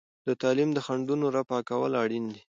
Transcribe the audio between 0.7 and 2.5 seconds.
د خنډونو رفع کول اړین دي.